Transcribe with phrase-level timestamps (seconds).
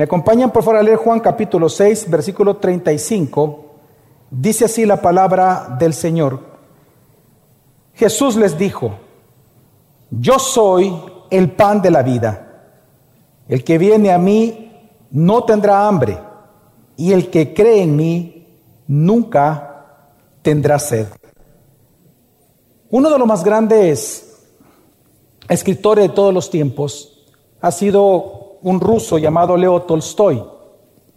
[0.00, 3.66] Me acompañan por favor a leer Juan capítulo 6, versículo 35.
[4.30, 6.40] Dice así la palabra del Señor.
[7.92, 8.94] Jesús les dijo,
[10.10, 10.90] yo soy
[11.28, 12.62] el pan de la vida.
[13.46, 14.72] El que viene a mí
[15.10, 16.18] no tendrá hambre,
[16.96, 18.48] y el que cree en mí
[18.86, 19.84] nunca
[20.40, 21.08] tendrá sed.
[22.88, 24.46] Uno de los más grandes
[25.46, 27.28] escritores de todos los tiempos
[27.60, 30.42] ha sido un ruso llamado Leo Tolstoy.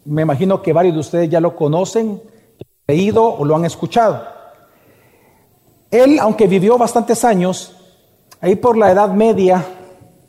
[0.06, 2.22] Me imagino que varios de ustedes ya lo conocen,
[2.88, 4.22] leído o lo han escuchado.
[5.90, 7.76] Él, aunque vivió bastantes años,
[8.42, 9.64] ahí por la edad media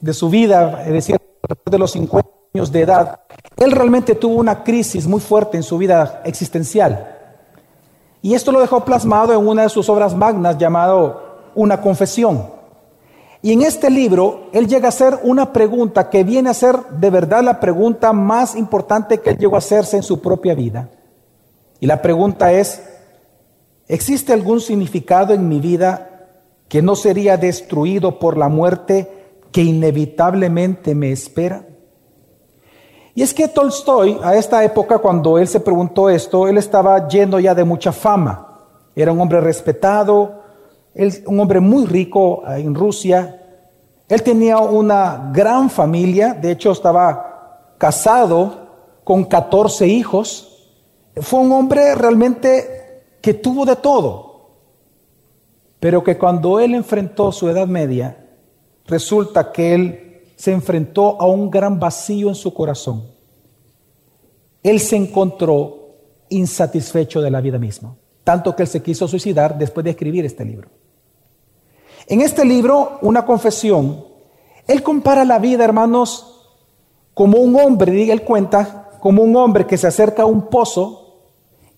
[0.00, 1.16] de su vida, es decir,
[1.64, 3.20] de los 50 años de edad,
[3.56, 7.10] él realmente tuvo una crisis muy fuerte en su vida existencial.
[8.22, 11.22] Y esto lo dejó plasmado en una de sus obras magnas llamado
[11.54, 12.50] Una confesión.
[13.44, 17.10] Y en este libro él llega a hacer una pregunta que viene a ser de
[17.10, 20.88] verdad la pregunta más importante que él llegó a hacerse en su propia vida.
[21.78, 22.82] Y la pregunta es,
[23.86, 26.26] ¿existe algún significado en mi vida
[26.68, 29.10] que no sería destruido por la muerte
[29.52, 31.66] que inevitablemente me espera?
[33.14, 37.38] Y es que Tolstoy, a esta época, cuando él se preguntó esto, él estaba lleno
[37.38, 38.70] ya de mucha fama.
[38.96, 40.44] Era un hombre respetado,
[41.26, 43.40] un hombre muy rico ah, en Rusia.
[44.08, 48.68] Él tenía una gran familia, de hecho estaba casado
[49.02, 50.70] con 14 hijos.
[51.16, 54.50] Fue un hombre realmente que tuvo de todo,
[55.80, 58.26] pero que cuando él enfrentó su edad media,
[58.86, 63.04] resulta que él se enfrentó a un gran vacío en su corazón.
[64.62, 65.94] Él se encontró
[66.28, 70.44] insatisfecho de la vida misma, tanto que él se quiso suicidar después de escribir este
[70.44, 70.68] libro.
[72.06, 74.04] En este libro, una confesión,
[74.66, 76.34] él compara la vida, hermanos,
[77.14, 81.04] como un hombre, él cuenta, como un hombre que se acerca a un pozo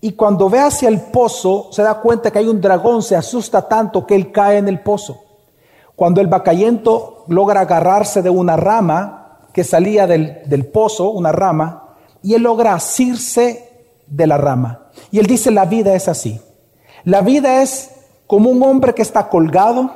[0.01, 3.67] y cuando ve hacia el pozo se da cuenta que hay un dragón, se asusta
[3.67, 5.25] tanto que él cae en el pozo.
[5.95, 12.35] Cuando el bacayento logra agarrarse de una rama que salía del, pozo, una rama, y
[12.35, 14.91] él logra asirse de la rama.
[15.11, 16.41] Y él dice, la vida es así.
[17.05, 17.91] La vida es
[18.27, 19.91] como un hombre que está colgado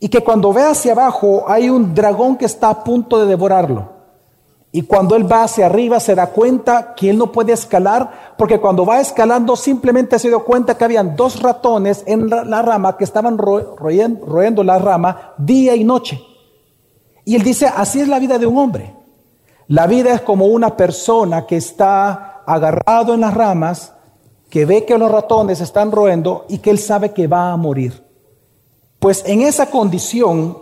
[0.00, 3.98] y que cuando ve hacia abajo hay un dragón que está a punto de devorarlo.
[4.70, 8.60] Y cuando él va hacia arriba se da cuenta que él no puede escalar, porque
[8.60, 13.04] cuando va escalando simplemente se dio cuenta que habían dos ratones en la rama que
[13.04, 16.20] estaban royendo, la rama día y noche.
[17.24, 18.94] Y él dice, así es la vida de un hombre.
[19.68, 23.92] La vida es como una persona que está agarrado en las ramas,
[24.48, 28.07] que ve que los ratones están roendo y que él sabe que va a morir.
[28.98, 30.58] Pues en esa condición,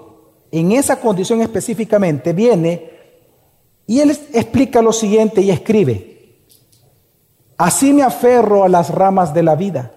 [0.50, 2.90] en esa condición específicamente, viene
[3.86, 6.42] y él explica lo siguiente y escribe,
[7.56, 9.92] así me aferro a las ramas de la vida,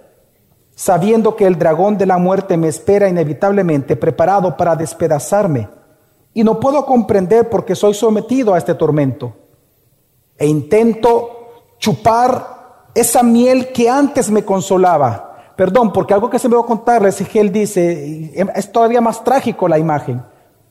[0.76, 5.68] sabiendo que el dragón de la muerte me espera inevitablemente preparado para despedazarme,
[6.34, 9.34] y no puedo comprender por qué soy sometido a este tormento.
[10.38, 15.29] E intento chupar esa miel que antes me consolaba.
[15.60, 19.24] Perdón, porque algo que se me va a contarles es él dice, es todavía más
[19.26, 20.24] trágico la imagen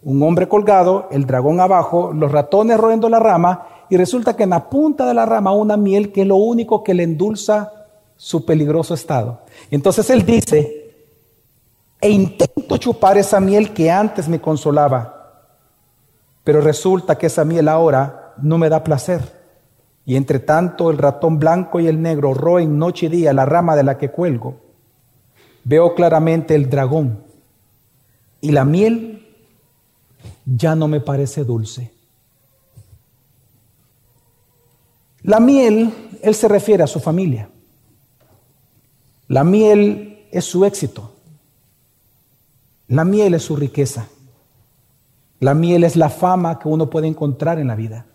[0.02, 4.50] un hombre colgado, el dragón abajo, los ratones roendo la rama, y resulta que en
[4.50, 7.72] la punta de la rama una miel que es lo único que le endulza
[8.16, 9.40] su peligroso estado.
[9.70, 10.94] Entonces él dice,
[12.00, 15.42] e intento chupar esa miel que antes me consolaba,
[16.44, 19.36] pero resulta que esa miel ahora no me da placer.
[20.04, 23.76] Y entre tanto el ratón blanco y el negro roen noche y día la rama
[23.76, 24.67] de la que cuelgo.
[25.68, 27.22] Veo claramente el dragón
[28.40, 29.22] y la miel
[30.46, 31.92] ya no me parece dulce.
[35.20, 35.92] La miel,
[36.22, 37.50] él se refiere a su familia.
[39.26, 41.12] La miel es su éxito.
[42.86, 44.08] La miel es su riqueza.
[45.38, 48.06] La miel es la fama que uno puede encontrar en la vida.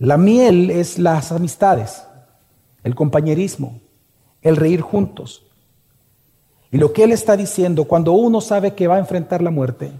[0.00, 2.02] La miel es las amistades,
[2.82, 3.80] el compañerismo,
[4.42, 5.46] el reír juntos.
[6.70, 9.92] Y lo que él está diciendo, cuando uno sabe que va a enfrentar la muerte,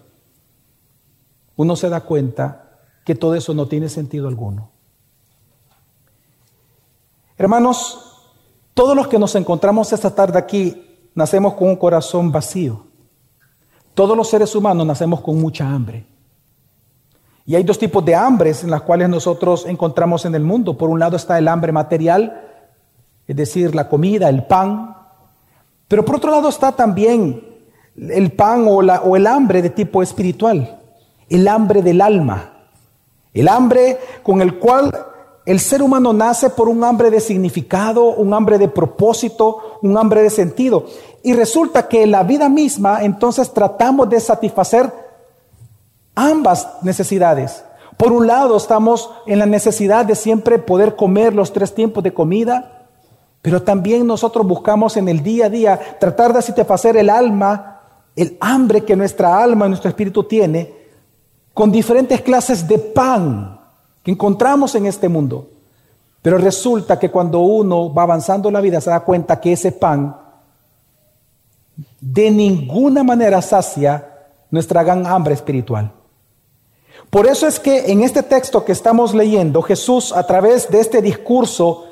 [1.57, 4.71] uno se da cuenta que todo eso no tiene sentido alguno.
[7.37, 8.29] Hermanos,
[8.75, 12.87] todos los que nos encontramos esta tarde aquí nacemos con un corazón vacío.
[13.95, 16.07] Todos los seres humanos nacemos con mucha hambre.
[17.45, 20.79] Y hay dos tipos de hambres en las cuales nosotros encontramos en el mundo.
[20.79, 22.49] Por un lado está el hambre material,
[23.27, 25.00] es decir, la comida, el pan.
[25.91, 27.45] Pero por otro lado está también
[27.95, 30.79] el pan o, o el hambre de tipo espiritual
[31.31, 32.53] el hambre del alma,
[33.33, 34.93] El hambre con el cual
[35.47, 40.23] el ser humano nace por un hambre de significado, un hambre de propósito, un hambre
[40.23, 40.87] de sentido.
[41.23, 44.93] Y resulta que en la vida misma entonces tratamos de satisfacer
[46.17, 47.65] ambas necesidades.
[47.97, 52.13] Por un lado estamos en la necesidad de siempre poder comer los tres tiempos de
[52.13, 52.80] comida,
[53.43, 57.81] pero también nosotros buscamos en el día a día tratar de satisfacer el alma,
[58.15, 60.75] el hambre que nuestra alma, nuestro espíritu tiene,
[61.55, 63.61] con diferentes clases de pan
[64.03, 65.49] que encontramos en este mundo.
[66.23, 69.73] Pero resulta que cuando uno va avanzando en la vida se da cuenta que ese
[69.73, 70.17] pan
[72.01, 74.07] de ninguna manera sacia
[74.51, 75.93] nuestra gran hambre espiritual.
[77.09, 81.01] Por eso es que en este texto que estamos leyendo, Jesús a través de este
[81.03, 81.87] discurso,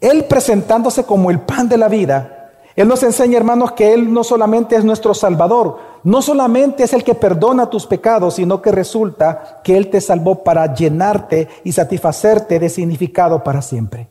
[0.00, 4.22] Él presentándose como el pan de la vida, Él nos enseña, hermanos, que Él no
[4.22, 9.60] solamente es nuestro Salvador, no solamente es el que perdona tus pecados, sino que resulta
[9.64, 14.08] que Él te salvó para llenarte y satisfacerte de significado para siempre.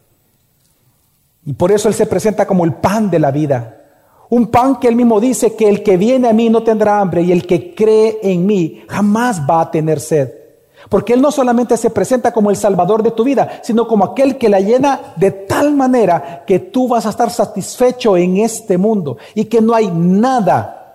[1.45, 3.83] Y por eso Él se presenta como el pan de la vida.
[4.29, 7.21] Un pan que Él mismo dice que el que viene a mí no tendrá hambre
[7.21, 10.44] y el que cree en mí jamás va a tener sed.
[10.89, 14.37] Porque Él no solamente se presenta como el Salvador de tu vida, sino como aquel
[14.37, 19.17] que la llena de tal manera que tú vas a estar satisfecho en este mundo
[19.33, 20.85] y que no hay nada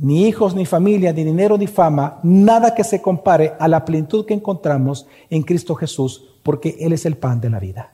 [0.00, 4.26] ni hijos, ni familia, ni dinero, ni fama, nada que se compare a la plenitud
[4.26, 7.92] que encontramos en Cristo Jesús, porque Él es el pan de la vida.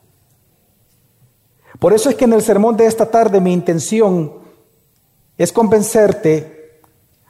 [1.79, 4.33] Por eso es que en el sermón de esta tarde mi intención
[5.37, 6.79] es convencerte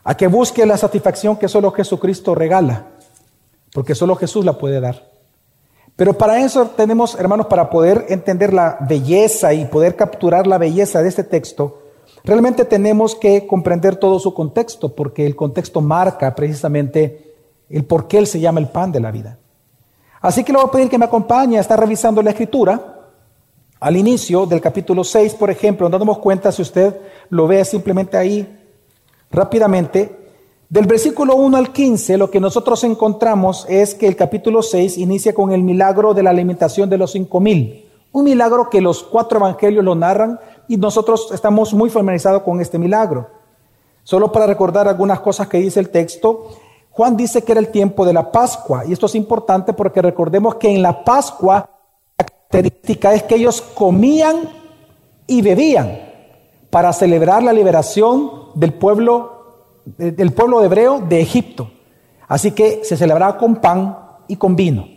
[0.03, 2.87] a que busque la satisfacción que solo Jesucristo regala,
[3.73, 5.09] porque solo Jesús la puede dar.
[5.95, 11.01] Pero para eso tenemos, hermanos, para poder entender la belleza y poder capturar la belleza
[11.01, 11.81] de este texto,
[12.23, 17.33] Realmente tenemos que comprender todo su contexto, porque el contexto marca precisamente
[17.69, 19.39] el por qué Él se llama el pan de la vida.
[20.21, 22.97] Así que le voy a pedir que me acompañe a estar revisando la escritura.
[23.79, 26.95] Al inicio del capítulo 6, por ejemplo, dándonos cuenta, si usted
[27.29, 28.59] lo ve simplemente ahí
[29.31, 30.20] rápidamente,
[30.71, 35.33] del versículo 1 al 15, lo que nosotros encontramos es que el capítulo 6 inicia
[35.33, 37.89] con el milagro de la alimentación de los cinco mil.
[38.13, 40.39] Un milagro que los cuatro evangelios lo narran
[40.69, 43.27] y nosotros estamos muy familiarizados con este milagro.
[44.03, 46.51] Solo para recordar algunas cosas que dice el texto,
[46.91, 50.55] Juan dice que era el tiempo de la Pascua y esto es importante porque recordemos
[50.55, 51.69] que en la Pascua
[52.17, 54.49] la característica es que ellos comían
[55.27, 55.99] y bebían
[56.69, 59.40] para celebrar la liberación del pueblo
[59.85, 61.71] del pueblo hebreo de Egipto.
[62.27, 63.97] Así que se celebraba con pan
[64.27, 64.87] y con vino.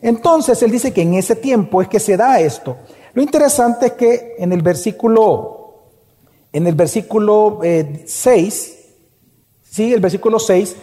[0.00, 2.76] Entonces él dice que en ese tiempo es que se da esto.
[3.14, 5.88] Lo interesante es que en el versículo,
[6.52, 8.96] en el versículo 6, eh,
[9.62, 10.76] sí, el versículo 6,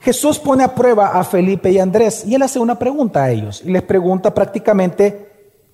[0.00, 3.62] Jesús pone a prueba a Felipe y Andrés y él hace una pregunta a ellos
[3.64, 5.28] y les pregunta prácticamente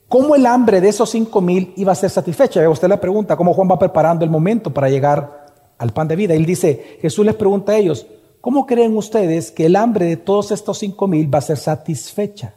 [0.09, 2.69] cómo el hambre de esos cinco mil iba a ser satisfecha.
[2.69, 5.47] Usted le pregunta cómo Juan va preparando el momento para llegar
[5.79, 6.35] al pan de vida.
[6.35, 8.07] Él dice, Jesús les pregunta a ellos,
[8.41, 12.55] ¿cómo creen ustedes que el hambre de todos estos cinco mil va a ser satisfecha?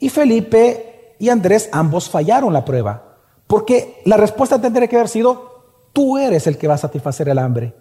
[0.00, 3.16] Y Felipe y Andrés ambos fallaron la prueba.
[3.46, 7.38] Porque la respuesta tendría que haber sido, tú eres el que va a satisfacer el
[7.38, 7.74] hambre.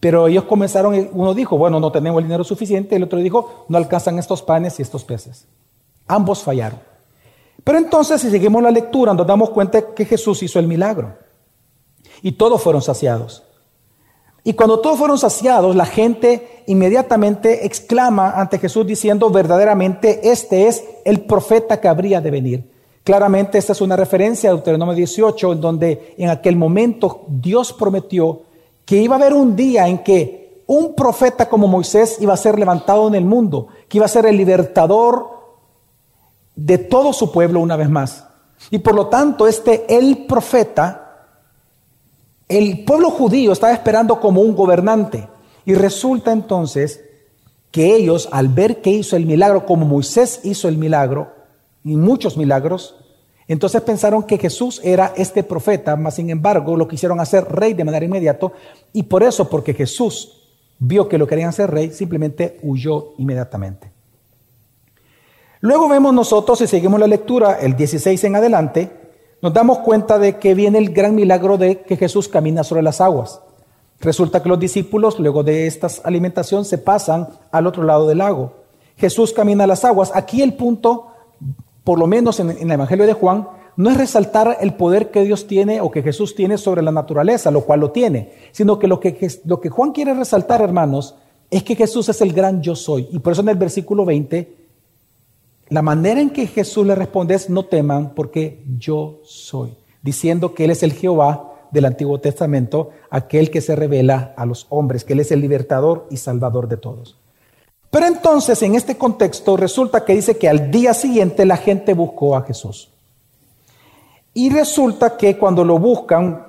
[0.00, 3.78] Pero ellos comenzaron, uno dijo, bueno, no tenemos el dinero suficiente, el otro dijo, no
[3.78, 5.46] alcanzan estos panes y estos peces.
[6.06, 6.80] Ambos fallaron.
[7.62, 11.16] Pero entonces, si seguimos la lectura, nos damos cuenta que Jesús hizo el milagro.
[12.24, 13.42] Y todos fueron saciados.
[14.44, 20.82] Y cuando todos fueron saciados, la gente inmediatamente exclama ante Jesús diciendo, verdaderamente, este es
[21.04, 22.70] el profeta que habría de venir.
[23.04, 28.44] Claramente esta es una referencia a Deuteronomio 18, en donde en aquel momento Dios prometió
[28.86, 32.58] que iba a haber un día en que un profeta como Moisés iba a ser
[32.58, 35.28] levantado en el mundo, que iba a ser el libertador
[36.56, 38.26] de todo su pueblo una vez más.
[38.70, 41.03] Y por lo tanto, este el profeta,
[42.48, 45.28] el pueblo judío estaba esperando como un gobernante.
[45.64, 47.00] Y resulta entonces
[47.70, 51.32] que ellos, al ver que hizo el milagro, como Moisés hizo el milagro,
[51.84, 52.96] y muchos milagros.
[53.46, 57.84] Entonces pensaron que Jesús era este profeta, mas sin embargo lo quisieron hacer rey de
[57.84, 58.50] manera inmediata
[58.92, 60.40] y por eso, porque Jesús
[60.78, 63.92] vio que lo querían hacer rey, simplemente huyó inmediatamente.
[65.60, 69.03] Luego vemos nosotros, si seguimos la lectura, el 16 en adelante,
[69.44, 73.00] nos damos cuenta de que viene el gran milagro de que Jesús camina sobre las
[73.00, 73.42] aguas.
[74.00, 78.54] Resulta que los discípulos, luego de esta alimentación, se pasan al otro lado del lago.
[78.96, 80.12] Jesús camina a las aguas.
[80.14, 81.08] Aquí el punto
[81.84, 83.46] por lo menos en, el Evangelio de Juan,
[83.76, 87.50] no es resaltar el poder que Dios tiene o que Jesús tiene sobre la naturaleza,
[87.50, 91.16] lo cual lo tiene, sino que lo que, lo que Juan quiere resaltar, hermanos,
[91.50, 93.08] es que Jesús es el gran yo soy.
[93.12, 94.63] Y por eso en el versículo 20,
[95.68, 100.64] la manera en que Jesús le responde es no teman porque yo soy, diciendo que
[100.64, 105.14] Él es el Jehová del Antiguo Testamento, aquel que se revela a los hombres, que
[105.14, 107.18] Él es el libertador y salvador de todos.
[107.90, 112.36] Pero entonces en este contexto resulta que dice que al día siguiente la gente buscó
[112.36, 112.90] a Jesús.
[114.34, 116.44] Y resulta que cuando lo buscan,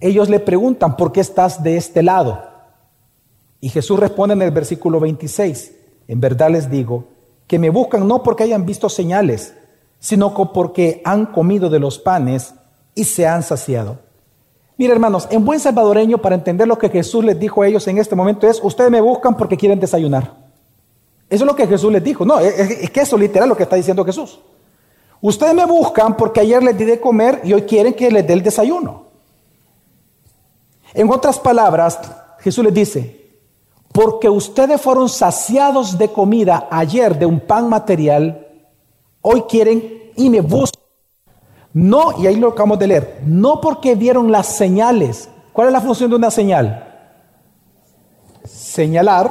[0.00, 2.40] ellos le preguntan, ¿por qué estás de este lado?
[3.60, 5.74] Y Jesús responde en el versículo 26,
[6.06, 7.15] en verdad les digo,
[7.46, 9.54] que me buscan no porque hayan visto señales,
[9.98, 12.54] sino porque han comido de los panes
[12.94, 13.98] y se han saciado.
[14.78, 17.98] Mira, hermanos, en buen salvadoreño, para entender lo que Jesús les dijo a ellos en
[17.98, 20.34] este momento es, ustedes me buscan porque quieren desayunar.
[21.28, 22.24] Eso es lo que Jesús les dijo.
[22.24, 24.38] No, es, que eso literal lo que está diciendo Jesús.
[25.20, 28.34] Ustedes me buscan porque ayer les di de comer y hoy quieren que les dé
[28.34, 29.06] el desayuno.
[30.92, 31.98] En otras palabras,
[32.40, 33.25] Jesús les dice,
[33.96, 38.46] porque ustedes fueron saciados de comida ayer de un pan material,
[39.22, 40.82] hoy quieren y me buscan
[41.72, 45.28] no, y ahí lo acabamos de leer, no porque vieron las señales.
[45.52, 47.10] ¿Cuál es la función de una señal?
[48.44, 49.30] Señalar.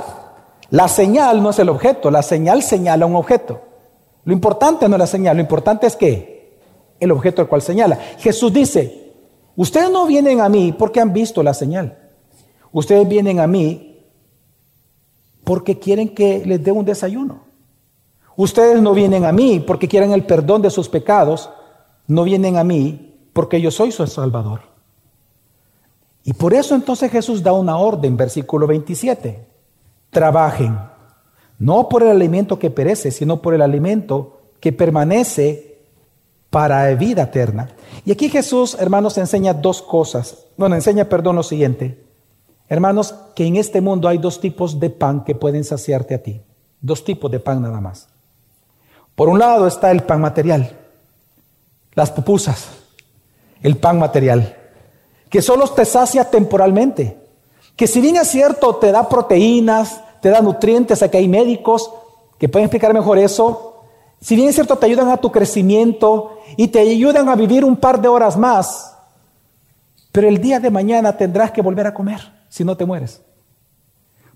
[0.70, 3.62] La señal no es el objeto, la señal señala un objeto.
[4.26, 6.60] Lo importante no es la señal, lo importante es que
[7.00, 7.98] el objeto al cual señala.
[8.20, 9.12] Jesús dice,
[9.56, 11.98] ustedes no vienen a mí porque han visto la señal.
[12.72, 13.85] Ustedes vienen a mí
[15.46, 17.46] porque quieren que les dé un desayuno.
[18.36, 21.50] Ustedes no vienen a mí porque quieren el perdón de sus pecados
[22.08, 24.62] no vienen a mí porque yo soy su Salvador.
[26.24, 29.46] Y por eso entonces Jesús da una orden, versículo 27.
[30.10, 30.78] Trabajen,
[31.60, 35.80] no por el alimento que perece, sino por el alimento que permanece
[36.50, 37.70] para vida eterna.
[38.06, 40.46] Y aquí Jesús, hermanos, enseña dos cosas.
[40.58, 42.05] Bueno, enseña, perdón, lo siguiente.
[42.68, 46.42] Hermanos, que en este mundo hay dos tipos de pan que pueden saciarte a ti.
[46.82, 48.08] Dos tipos de pan nada más.
[49.16, 50.86] Por un lado está el pan material
[51.96, 52.68] las pupusas,
[53.62, 54.56] el pan material,
[55.30, 57.18] que solo te sacia temporalmente,
[57.76, 61.90] que si bien es cierto te da proteínas, te da nutrientes, aquí hay médicos
[62.38, 63.82] que pueden explicar mejor eso,
[64.22, 67.78] si bien es cierto te ayudan a tu crecimiento y te ayudan a vivir un
[67.78, 68.94] par de horas más,
[70.12, 73.22] pero el día de mañana tendrás que volver a comer si no te mueres.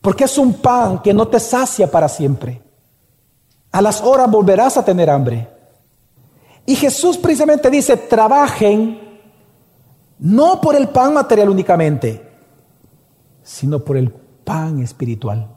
[0.01, 2.61] Porque es un pan que no te sacia para siempre.
[3.71, 5.47] A las horas volverás a tener hambre.
[6.65, 8.99] Y Jesús precisamente dice, trabajen
[10.19, 12.29] no por el pan material únicamente,
[13.41, 15.55] sino por el pan espiritual.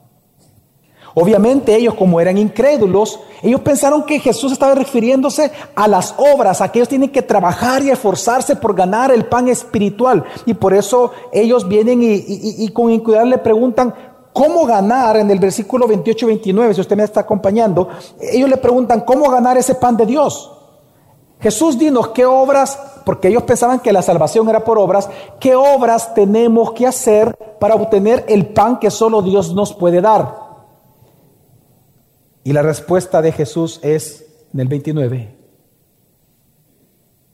[1.15, 6.71] Obviamente ellos como eran incrédulos, ellos pensaron que Jesús estaba refiriéndose a las obras, a
[6.71, 10.25] que ellos tienen que trabajar y esforzarse por ganar el pan espiritual.
[10.47, 13.95] Y por eso ellos vienen y, con incuidad le preguntan,
[14.33, 15.17] ¿cómo ganar?
[15.17, 17.89] En el versículo 28-29, si usted me está acompañando,
[18.21, 20.51] ellos le preguntan, ¿cómo ganar ese pan de Dios?
[21.41, 26.15] Jesús dinos qué obras, porque ellos pensaban que la salvación era por obras, qué obras
[26.15, 30.42] tenemos que hacer para obtener el pan que solo Dios nos puede dar.
[32.45, 35.37] Y la respuesta de Jesús es en el 29.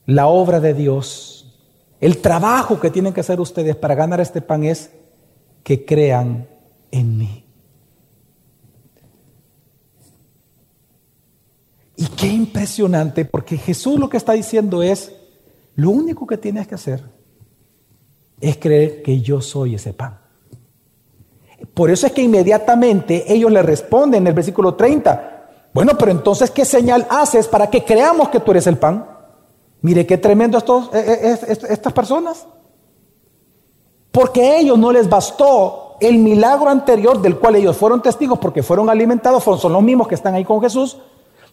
[0.06, 1.58] La obra de Dios,
[2.00, 4.90] el trabajo que tienen que hacer ustedes para ganar este pan es
[5.62, 6.48] que crean
[6.90, 7.44] en mí.
[11.96, 15.12] Y qué impresionante, porque Jesús lo que está diciendo es,
[15.74, 17.02] lo único que tienes que hacer
[18.40, 20.27] es creer que yo soy ese pan.
[21.78, 26.50] Por eso es que inmediatamente ellos le responden en el versículo 30, bueno, pero entonces,
[26.50, 29.06] ¿qué señal haces para que creamos que tú eres el pan?
[29.82, 32.48] Mire qué tremendo estos, eh, eh, estas personas.
[34.10, 38.64] Porque a ellos no les bastó el milagro anterior del cual ellos fueron testigos porque
[38.64, 40.98] fueron alimentados, son los mismos que están ahí con Jesús.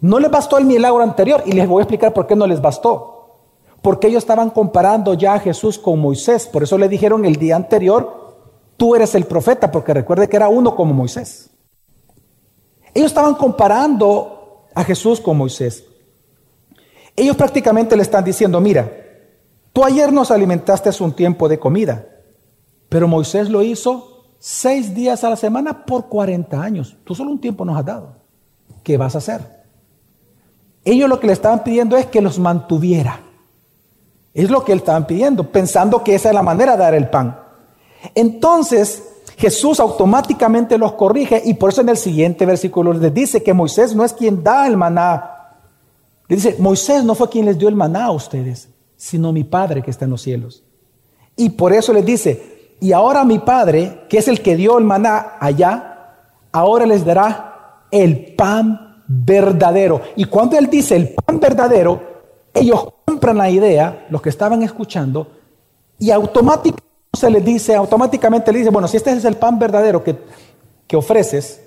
[0.02, 2.60] No les bastó el milagro anterior y les voy a explicar por qué no les
[2.60, 3.44] bastó.
[3.84, 6.48] Porque ellos estaban comparando ya a Jesús con Moisés.
[6.48, 8.25] Por eso le dijeron el día anterior,
[8.78, 11.50] tú eres el profeta, porque recuerde que era uno como Moisés.
[12.94, 15.86] Ellos estaban comparando a Jesús con Moisés.
[17.16, 18.92] Ellos prácticamente le están diciendo, mira,
[19.74, 22.06] tú ayer nos alimentaste hace un tiempo de comida,
[22.90, 26.98] pero Moisés lo hizo seis días a la semana por 40 años.
[27.04, 28.16] Tú solo un tiempo nos has dado.
[28.84, 29.42] ¿Qué vas a hacer?
[30.84, 33.22] Ellos lo que le estaban pidiendo es que los mantuviera.
[34.34, 37.10] Es lo que le estaban pidiendo, pensando que esa es la manera de dar el
[37.10, 37.45] pan.
[38.14, 39.04] Entonces,
[39.38, 43.96] Jesús automáticamente los corrige y por eso en el siguiente versículo les dice que Moisés
[43.96, 45.32] no es quien da el maná.
[46.28, 49.82] Le dice, Moisés no fue quien les dio el maná a ustedes, sino mi Padre
[49.82, 50.64] que está en los cielos.
[51.36, 54.86] Y por eso les dice, y ahora mi Padre, que es el que dio el
[54.86, 56.16] maná allá,
[56.52, 60.02] ahora les dará el pan verdadero.
[60.16, 62.02] Y cuando Él dice el pan verdadero,
[62.54, 65.28] ellos compran la idea, los que estaban escuchando,
[66.00, 66.85] y automáticamente
[67.16, 70.16] se les dice, automáticamente le dice, bueno, si este es el pan verdadero que,
[70.88, 71.62] que ofreces,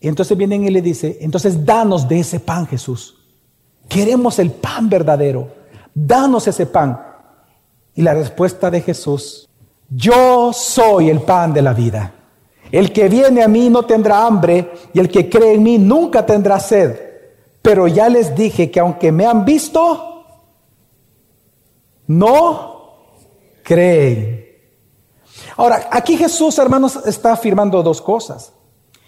[0.00, 3.16] entonces vienen y le dice, entonces danos de ese pan, Jesús.
[3.88, 5.48] Queremos el pan verdadero.
[5.94, 7.00] Danos ese pan.
[7.94, 9.48] Y la respuesta de Jesús,
[9.88, 12.14] yo soy el pan de la vida.
[12.70, 16.24] El que viene a mí no tendrá hambre y el que cree en mí nunca
[16.24, 16.96] tendrá sed.
[17.62, 20.24] Pero ya les dije que aunque me han visto,
[22.06, 22.94] no
[23.62, 24.37] creen.
[25.58, 28.52] Ahora, aquí Jesús, hermanos, está afirmando dos cosas.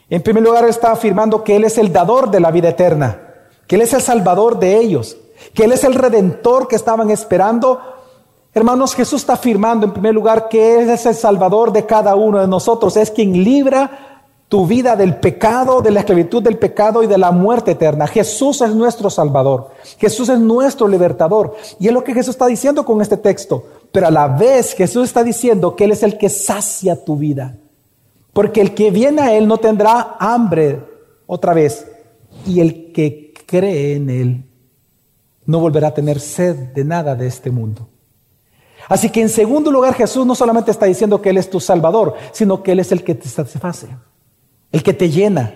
[0.09, 3.21] En primer lugar, está afirmando que Él es el dador de la vida eterna,
[3.69, 5.17] que Él es el salvador de ellos,
[5.55, 7.81] que Él es el redentor que estaban esperando.
[8.53, 12.41] Hermanos, Jesús está afirmando en primer lugar que Él es el salvador de cada uno
[12.41, 14.10] de nosotros, es quien libra
[14.51, 18.09] tu vida del pecado, de la esclavitud del pecado y de la muerte eterna.
[18.09, 21.55] Jesús es nuestro salvador, Jesús es nuestro libertador.
[21.79, 23.65] Y es lo que Jesús está diciendo con este texto.
[23.93, 27.59] Pero a la vez Jesús está diciendo que Él es el que sacia tu vida.
[28.33, 30.81] Porque el que viene a Él no tendrá hambre
[31.29, 31.87] otra vez.
[32.45, 34.45] Y el que cree en Él
[35.47, 37.89] no volverá a tener sed de nada de este mundo.
[38.89, 42.15] Así que en segundo lugar Jesús no solamente está diciendo que Él es tu Salvador,
[42.33, 43.87] sino que Él es el que te satisface,
[44.73, 45.55] el que te llena,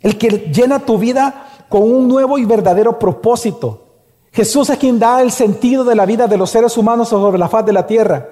[0.00, 3.84] el que llena tu vida con un nuevo y verdadero propósito.
[4.32, 7.48] Jesús es quien da el sentido de la vida de los seres humanos sobre la
[7.48, 8.28] faz de la tierra.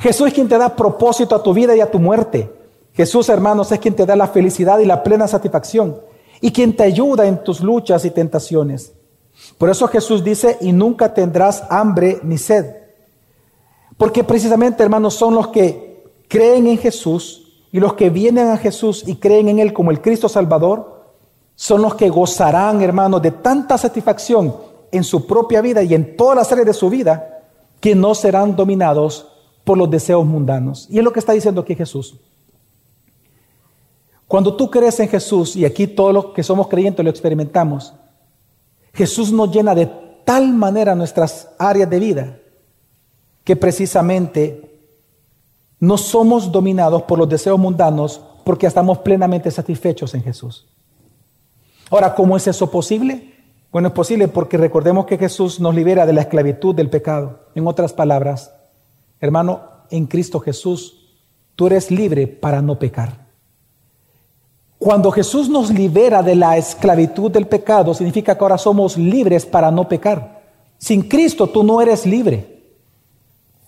[0.00, 2.52] Jesús es quien te da propósito a tu vida y a tu muerte.
[2.92, 6.00] Jesús, hermanos, es quien te da la felicidad y la plena satisfacción
[6.40, 8.92] y quien te ayuda en tus luchas y tentaciones.
[9.58, 12.66] Por eso Jesús dice, y nunca tendrás hambre ni sed.
[13.96, 17.45] Porque precisamente, hermanos, son los que creen en Jesús
[17.76, 21.12] y los que vienen a Jesús y creen en Él como el Cristo Salvador,
[21.54, 24.56] son los que gozarán, hermanos, de tanta satisfacción
[24.90, 27.44] en su propia vida y en toda la serie de su vida,
[27.78, 29.30] que no serán dominados
[29.62, 30.86] por los deseos mundanos.
[30.88, 32.18] Y es lo que está diciendo aquí Jesús.
[34.26, 37.92] Cuando tú crees en Jesús, y aquí todos los que somos creyentes lo experimentamos,
[38.94, 39.84] Jesús nos llena de
[40.24, 42.38] tal manera nuestras áreas de vida
[43.44, 44.65] que precisamente
[45.80, 50.66] no somos dominados por los deseos mundanos porque estamos plenamente satisfechos en Jesús.
[51.90, 53.34] Ahora, ¿cómo es eso posible?
[53.70, 57.40] Bueno, es posible porque recordemos que Jesús nos libera de la esclavitud del pecado.
[57.54, 58.52] En otras palabras,
[59.20, 59.60] hermano,
[59.90, 61.14] en Cristo Jesús,
[61.54, 63.26] tú eres libre para no pecar.
[64.78, 69.70] Cuando Jesús nos libera de la esclavitud del pecado, significa que ahora somos libres para
[69.70, 70.42] no pecar.
[70.78, 72.55] Sin Cristo tú no eres libre.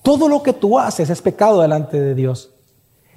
[0.09, 2.49] Todo lo que tú haces es pecado delante de Dios.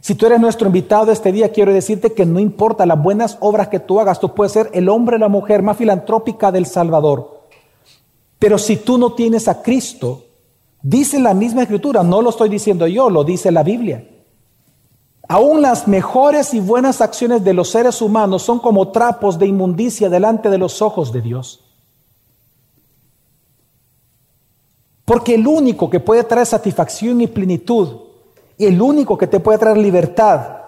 [0.01, 3.69] Si tú eres nuestro invitado este día, quiero decirte que no importa las buenas obras
[3.69, 7.47] que tú hagas, tú puedes ser el hombre o la mujer más filantrópica del Salvador.
[8.37, 10.25] Pero si tú no tienes a Cristo,
[10.81, 14.05] dice la misma escritura, no lo estoy diciendo yo, lo dice la Biblia.
[15.29, 20.09] Aún las mejores y buenas acciones de los seres humanos son como trapos de inmundicia
[20.09, 21.70] delante de los ojos de Dios.
[25.11, 27.97] Porque el único que puede traer satisfacción y plenitud,
[28.57, 30.59] y el único que te puede traer libertad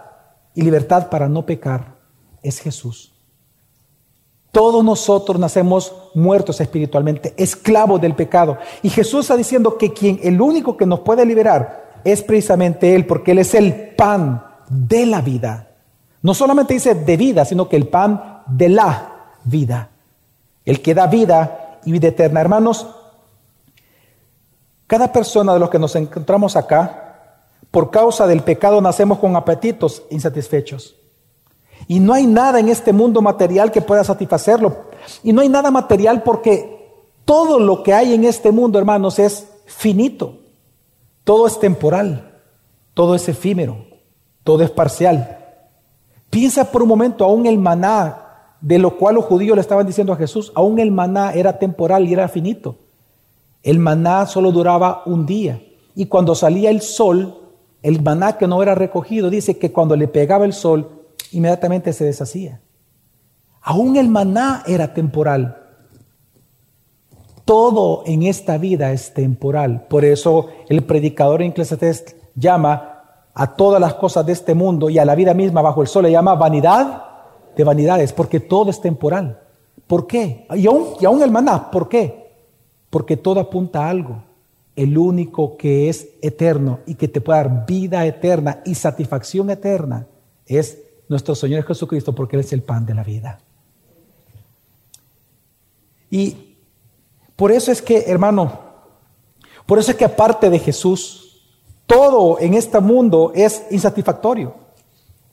[0.53, 1.95] y libertad para no pecar,
[2.41, 3.13] es Jesús.
[4.51, 8.57] Todos nosotros nacemos muertos espiritualmente, esclavos del pecado.
[8.81, 13.05] Y Jesús está diciendo que quien, el único que nos puede liberar es precisamente Él,
[13.05, 15.69] porque Él es el pan de la vida.
[16.21, 19.89] No solamente dice de vida, sino que el pan de la vida.
[20.65, 22.41] El que da vida y vida eterna.
[22.41, 22.87] Hermanos,
[24.93, 27.39] cada persona de los que nos encontramos acá,
[27.71, 30.95] por causa del pecado nacemos con apetitos insatisfechos.
[31.87, 34.83] Y no hay nada en este mundo material que pueda satisfacerlo.
[35.23, 36.93] Y no hay nada material porque
[37.25, 40.37] todo lo que hay en este mundo, hermanos, es finito.
[41.23, 42.39] Todo es temporal.
[42.93, 43.77] Todo es efímero
[44.43, 45.39] todo es parcial.
[46.29, 50.13] Piensa por un momento, aún el maná, de lo cual los judíos le estaban diciendo
[50.13, 52.75] a Jesús, aún el maná era temporal y era finito.
[53.63, 55.63] El maná solo duraba un día.
[55.95, 57.39] Y cuando salía el sol,
[57.81, 62.05] el maná que no era recogido, dice que cuando le pegaba el sol, inmediatamente se
[62.05, 62.61] deshacía.
[63.61, 65.57] Aún el maná era temporal.
[67.45, 69.85] Todo en esta vida es temporal.
[69.89, 72.89] Por eso el predicador en Eclesiastes llama
[73.33, 76.03] a todas las cosas de este mundo y a la vida misma bajo el sol
[76.03, 77.03] le llama vanidad
[77.55, 79.39] de vanidades, porque todo es temporal.
[79.87, 80.47] ¿Por qué?
[80.55, 82.22] Y aún, y aún el maná, ¿por qué?
[82.93, 84.23] Porque todo apunta a algo.
[84.75, 90.05] El único que es eterno y que te puede dar vida eterna y satisfacción eterna
[90.45, 90.77] es
[91.09, 93.39] nuestro Señor Jesucristo, porque Él es el pan de la vida.
[96.11, 96.55] Y
[97.35, 98.59] por eso es que, hermano,
[99.65, 101.41] por eso es que aparte de Jesús,
[101.87, 104.53] todo en este mundo es insatisfactorio.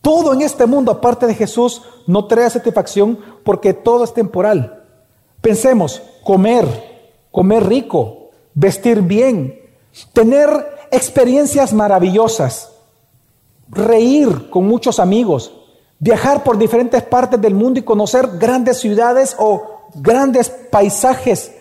[0.00, 4.82] Todo en este mundo, aparte de Jesús, no trae satisfacción porque todo es temporal.
[5.42, 6.89] Pensemos, comer,
[7.30, 9.60] comer rico, vestir bien,
[10.12, 10.48] tener
[10.90, 12.72] experiencias maravillosas,
[13.68, 15.52] reír con muchos amigos,
[15.98, 21.52] viajar por diferentes partes del mundo y conocer grandes ciudades o grandes paisajes,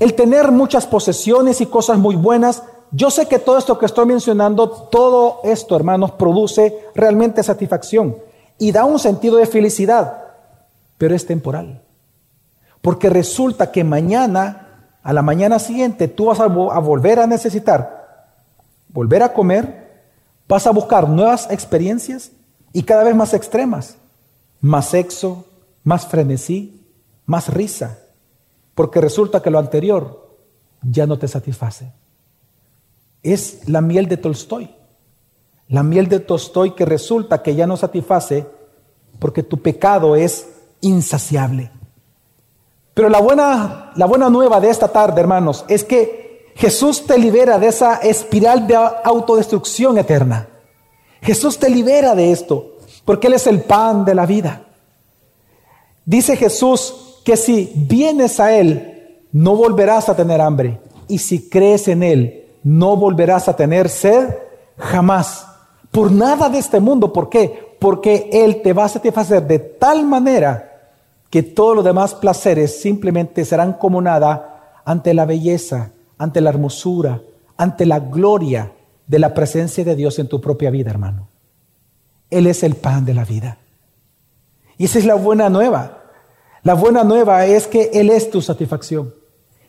[0.00, 2.62] el tener muchas posesiones y cosas muy buenas.
[2.90, 8.16] Yo sé que todo esto que estoy mencionando, todo esto, hermanos, produce realmente satisfacción
[8.58, 10.22] y da un sentido de felicidad,
[10.98, 11.82] pero es temporal.
[12.80, 14.63] Porque resulta que mañana,
[15.04, 18.32] a la mañana siguiente, tú vas a, volver a necesitar,
[18.88, 20.02] volver a comer,
[20.48, 22.32] vas a buscar nuevas experiencias
[22.72, 23.98] y cada vez más extremas,
[24.62, 25.44] más sexo,
[25.84, 26.86] más frenesí,
[27.26, 27.98] más risa,
[28.74, 30.36] porque resulta que lo anterior
[30.80, 31.92] ya no te satisface.
[33.22, 34.74] Es la miel de Tolstoy.
[35.68, 38.46] La miel de Tolstoy que resulta que ya no satisface
[39.18, 40.48] porque tu pecado es
[40.80, 41.70] insaciable.
[42.94, 47.58] Pero la buena, la buena nueva de esta tarde, hermanos, es que Jesús te libera
[47.58, 50.48] de esa espiral de autodestrucción eterna.
[51.20, 54.62] Jesús te libera de esto, porque Él es el pan de la vida.
[56.04, 60.78] Dice Jesús que si vienes a Él, no volverás a tener hambre.
[61.08, 64.28] Y si crees en Él, no volverás a tener sed
[64.78, 65.46] jamás.
[65.90, 67.12] Por nada de este mundo.
[67.12, 67.76] ¿Por qué?
[67.80, 70.73] Porque Él te va a satisfacer de tal manera
[71.34, 77.22] que todos los demás placeres simplemente serán como nada ante la belleza, ante la hermosura,
[77.56, 78.70] ante la gloria
[79.08, 81.26] de la presencia de Dios en tu propia vida, hermano.
[82.30, 83.58] Él es el pan de la vida.
[84.78, 86.04] Y esa es la buena nueva.
[86.62, 89.12] La buena nueva es que Él es tu satisfacción.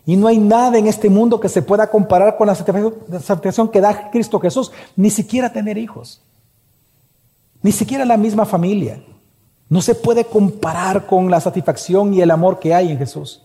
[0.06, 3.82] Y no hay nada en este mundo que se pueda comparar con la satisfacción que
[3.82, 6.22] da Cristo Jesús, ni siquiera tener hijos,
[7.64, 9.02] ni siquiera la misma familia.
[9.70, 13.42] No se puede comparar con la satisfacción y el amor que hay en Jesús.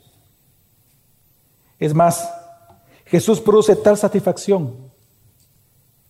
[1.78, 2.30] Es más,
[3.06, 4.74] Jesús produce tal satisfacción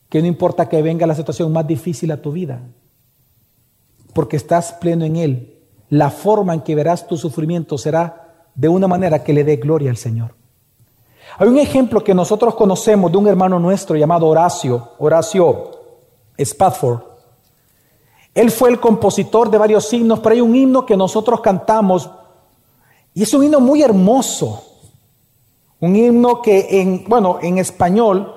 [0.08, 2.60] que no importa que venga la situación más difícil a tu vida,
[4.12, 8.86] porque estás pleno en Él la forma en que verás tu sufrimiento será de una
[8.86, 10.34] manera que le dé gloria al Señor.
[11.36, 15.70] Hay un ejemplo que nosotros conocemos de un hermano nuestro llamado Horacio, Horacio
[16.38, 17.09] Spafford.
[18.40, 22.08] Él fue el compositor de varios himnos, pero hay un himno que nosotros cantamos
[23.12, 24.62] y es un himno muy hermoso.
[25.78, 28.32] Un himno que en, bueno, en español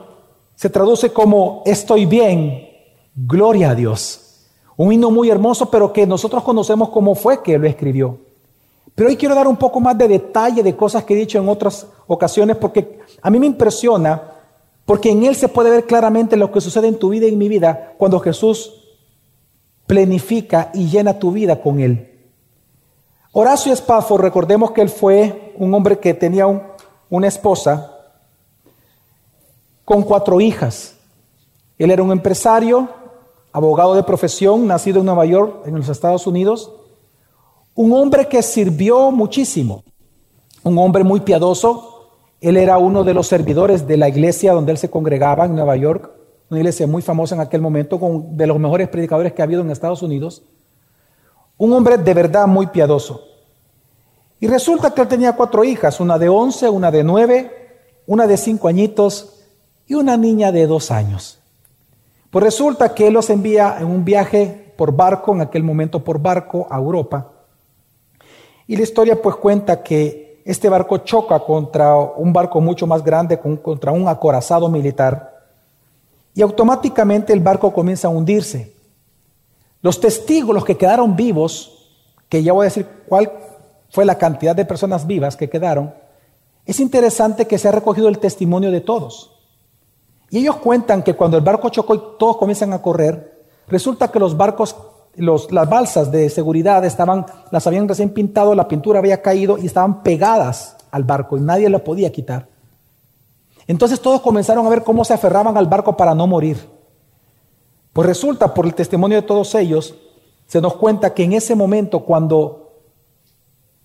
[0.55, 2.67] se traduce como estoy bien,
[3.15, 4.41] gloria a Dios.
[4.75, 8.17] Un himno muy hermoso, pero que nosotros conocemos cómo fue que lo escribió.
[8.95, 11.47] Pero hoy quiero dar un poco más de detalle de cosas que he dicho en
[11.47, 14.21] otras ocasiones, porque a mí me impresiona,
[14.83, 17.37] porque en él se puede ver claramente lo que sucede en tu vida y en
[17.37, 18.82] mi vida cuando Jesús
[19.85, 22.09] planifica y llena tu vida con él.
[23.31, 26.45] Horacio Spafford, recordemos que él fue un hombre que tenía
[27.09, 27.93] una esposa
[29.85, 30.95] con cuatro hijas.
[31.77, 32.87] Él era un empresario,
[33.51, 36.71] abogado de profesión, nacido en Nueva York, en los Estados Unidos,
[37.75, 39.83] un hombre que sirvió muchísimo,
[40.63, 42.11] un hombre muy piadoso.
[42.39, 45.75] Él era uno de los servidores de la iglesia donde él se congregaba en Nueva
[45.75, 46.11] York,
[46.53, 49.61] una iglesia muy famosa en aquel momento, con, de los mejores predicadores que ha habido
[49.61, 50.43] en Estados Unidos.
[51.57, 53.25] Un hombre de verdad muy piadoso.
[54.39, 57.51] Y resulta que él tenía cuatro hijas, una de once, una de nueve,
[58.05, 59.45] una de cinco añitos
[59.87, 61.39] y una niña de dos años.
[62.29, 66.19] Pues resulta que él los envía en un viaje por barco, en aquel momento por
[66.19, 67.31] barco, a Europa.
[68.67, 73.39] Y la historia pues cuenta que este barco choca contra un barco mucho más grande,
[73.39, 75.32] contra un acorazado militar,
[76.33, 78.73] y automáticamente el barco comienza a hundirse.
[79.81, 81.91] Los testigos, los que quedaron vivos,
[82.29, 83.31] que ya voy a decir cuál
[83.89, 85.93] fue la cantidad de personas vivas que quedaron,
[86.65, 89.31] es interesante que se ha recogido el testimonio de todos.
[90.29, 94.19] Y ellos cuentan que cuando el barco chocó y todos comienzan a correr, resulta que
[94.19, 94.75] los barcos,
[95.15, 100.01] las balsas de seguridad estaban, las habían recién pintado, la pintura había caído y estaban
[100.01, 102.47] pegadas al barco y nadie lo podía quitar.
[103.67, 106.69] Entonces todos comenzaron a ver cómo se aferraban al barco para no morir.
[107.93, 109.95] Pues resulta, por el testimonio de todos ellos,
[110.47, 112.81] se nos cuenta que en ese momento, cuando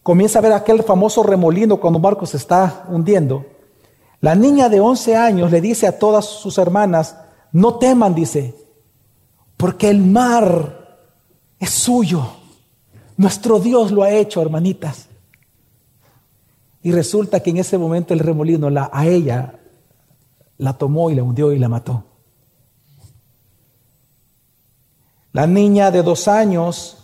[0.02, 3.44] comienza a ver aquel famoso remolino cuando un barco se está hundiendo,
[4.20, 7.16] la niña de 11 años le dice a todas sus hermanas,
[7.52, 8.54] no teman, dice,
[9.56, 10.76] porque el mar
[11.60, 12.24] Es suyo.
[13.16, 15.08] Nuestro Dios lo ha hecho, hermanitas.
[16.82, 19.57] Y resulta que en ese momento el remolino la, a ella
[20.58, 22.04] la tomó y la hundió y la mató.
[25.32, 26.98] La niña de dos años,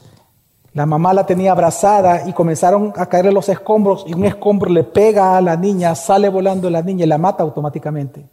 [0.72, 4.82] la mamá la tenía abrazada y comenzaron a caerle los escombros y un escombro le
[4.82, 8.28] pega a la niña, sale volando la niña y la mata automáticamente.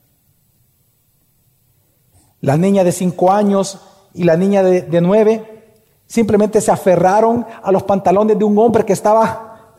[2.40, 3.80] La niña de cinco años
[4.16, 5.76] y la niña de, nueve
[6.08, 9.76] simplemente se aferraron a los pantalones de un hombre que estaba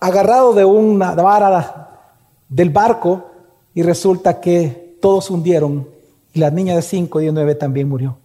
[0.00, 1.90] agarrado de una vara
[2.48, 3.26] del barco
[3.74, 5.88] y resulta que todos hundieron
[6.32, 8.18] y la niña de cinco y de nueve también murió.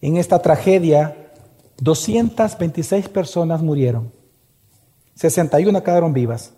[0.00, 1.32] En esta tragedia,
[1.78, 4.12] 226 personas murieron,
[5.14, 6.52] 61 quedaron vivas.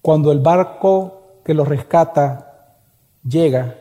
[0.00, 2.78] Cuando el barco que los rescata
[3.22, 3.76] llega,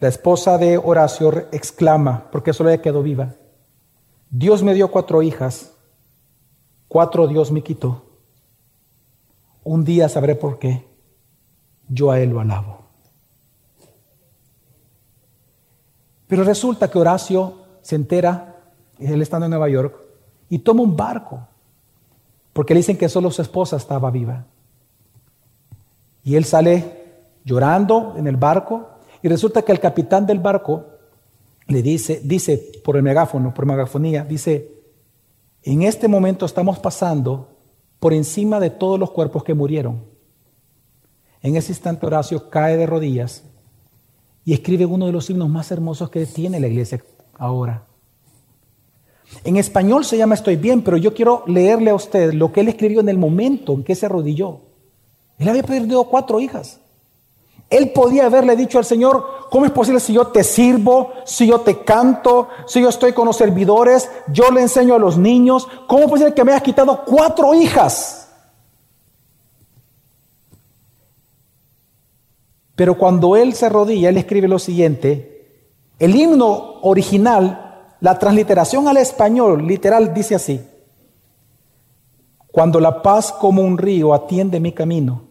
[0.00, 3.34] la esposa de Horacio exclama, porque solo ella quedó viva,
[4.30, 5.72] Dios me dio cuatro hijas,
[6.88, 8.09] cuatro Dios me quitó.
[9.70, 10.84] Un día sabré por qué,
[11.88, 12.80] yo a él lo alabo.
[16.26, 18.62] Pero resulta que Horacio se entera,
[18.98, 19.94] él estando en Nueva York,
[20.48, 21.46] y toma un barco,
[22.52, 24.44] porque le dicen que solo su esposa estaba viva.
[26.24, 28.88] Y él sale llorando en el barco,
[29.22, 30.84] y resulta que el capitán del barco
[31.68, 34.82] le dice, dice por el megáfono, por megafonía, dice,
[35.62, 37.59] en este momento estamos pasando
[38.00, 40.02] por encima de todos los cuerpos que murieron.
[41.42, 43.44] En ese instante Horacio cae de rodillas
[44.44, 47.86] y escribe uno de los himnos más hermosos que tiene la iglesia ahora.
[49.44, 52.68] En español se llama Estoy bien, pero yo quiero leerle a usted lo que él
[52.68, 54.62] escribió en el momento en que se arrodilló.
[55.38, 56.80] Él había perdido cuatro hijas.
[57.70, 61.60] Él podía haberle dicho al Señor, ¿cómo es posible si yo te sirvo, si yo
[61.60, 65.68] te canto, si yo estoy con los servidores, yo le enseño a los niños?
[65.86, 68.28] ¿Cómo es posible que me hayas quitado cuatro hijas?
[72.74, 75.30] Pero cuando él se arrodilla, él escribe lo siguiente.
[76.00, 80.60] El himno original, la transliteración al español literal dice así.
[82.50, 85.29] Cuando la paz como un río atiende mi camino,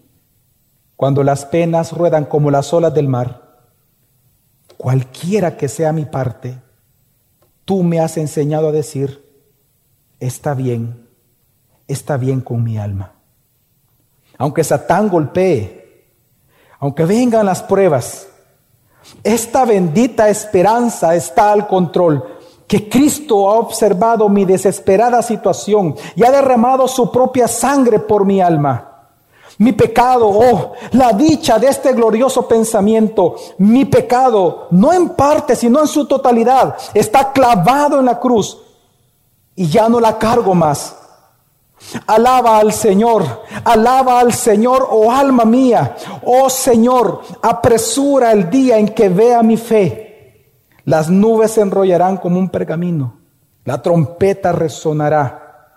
[0.99, 3.41] cuando las penas ruedan como las olas del mar,
[4.75, 6.57] cualquiera que sea mi parte,
[7.63, 9.25] tú me has enseñado a decir,
[10.19, 11.07] está bien,
[11.87, 13.13] está bien con mi alma.
[14.37, 16.05] Aunque Satán golpee,
[16.79, 18.27] aunque vengan las pruebas,
[19.23, 22.25] esta bendita esperanza está al control,
[22.67, 28.41] que Cristo ha observado mi desesperada situación y ha derramado su propia sangre por mi
[28.41, 28.88] alma.
[29.59, 35.81] Mi pecado, oh, la dicha de este glorioso pensamiento, mi pecado, no en parte, sino
[35.81, 38.57] en su totalidad, está clavado en la cruz
[39.57, 40.95] y ya no la cargo más.
[42.07, 45.93] Alaba al Señor, alaba al Señor, oh alma mía,
[46.23, 50.55] oh Señor, apresura el día en que vea mi fe.
[50.85, 53.19] Las nubes se enrollarán como un pergamino,
[53.65, 55.75] la trompeta resonará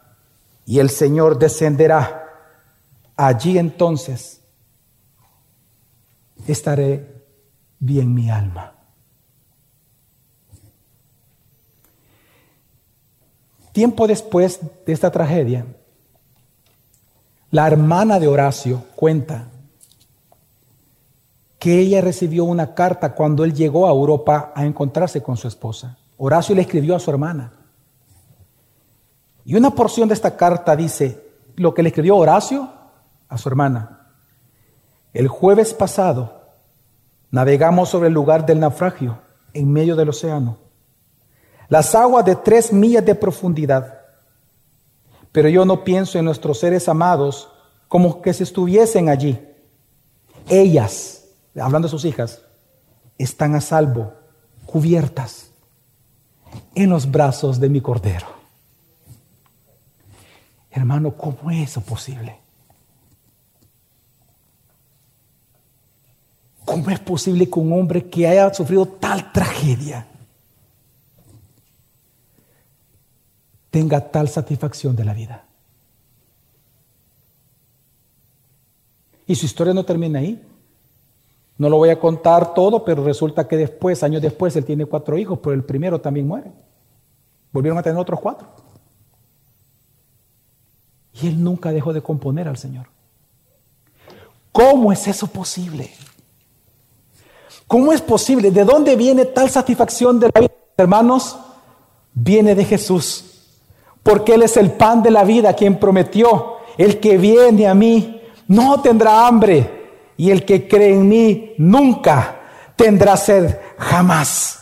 [0.66, 2.21] y el Señor descenderá.
[3.16, 4.40] Allí entonces
[6.46, 7.24] estaré
[7.78, 8.74] bien mi alma.
[13.72, 15.64] Tiempo después de esta tragedia,
[17.50, 19.48] la hermana de Horacio cuenta
[21.58, 25.96] que ella recibió una carta cuando él llegó a Europa a encontrarse con su esposa.
[26.18, 27.52] Horacio le escribió a su hermana.
[29.44, 31.24] Y una porción de esta carta dice
[31.56, 32.68] lo que le escribió Horacio
[33.32, 34.12] a su hermana.
[35.12, 36.42] El jueves pasado
[37.30, 39.20] navegamos sobre el lugar del naufragio
[39.52, 40.58] en medio del océano.
[41.68, 44.02] Las aguas de tres millas de profundidad
[45.32, 47.50] pero yo no pienso en nuestros seres amados
[47.88, 49.40] como que si estuviesen allí.
[50.48, 51.24] Ellas,
[51.58, 52.42] hablando de sus hijas,
[53.16, 54.12] están a salvo,
[54.66, 55.50] cubiertas
[56.74, 58.26] en los brazos de mi cordero.
[60.70, 62.38] Hermano, ¿cómo es eso posible?
[66.72, 70.06] ¿Cómo es posible que un hombre que haya sufrido tal tragedia
[73.72, 75.44] tenga tal satisfacción de la vida.
[79.26, 80.46] Y su historia no termina ahí.
[81.56, 85.16] No lo voy a contar todo, pero resulta que después, años después, él tiene cuatro
[85.16, 86.52] hijos, pero el primero también muere.
[87.50, 88.48] Volvieron a tener otros cuatro.
[91.14, 92.88] Y él nunca dejó de componer al Señor.
[94.52, 95.90] ¿Cómo es eso posible?
[97.72, 98.50] ¿Cómo es posible?
[98.50, 101.38] ¿De dónde viene tal satisfacción de la vida, hermanos?
[102.12, 103.24] Viene de Jesús.
[104.02, 108.20] Porque Él es el pan de la vida, quien prometió, el que viene a mí
[108.46, 112.42] no tendrá hambre y el que cree en mí nunca
[112.76, 114.58] tendrá sed jamás.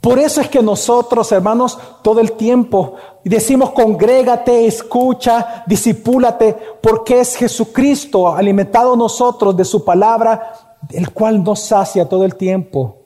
[0.00, 7.36] Por eso es que nosotros, hermanos, todo el tiempo decimos congrégate, escucha, disipúlate, porque es
[7.36, 12.98] Jesucristo alimentado nosotros de su palabra, el cual nos sacia todo el tiempo.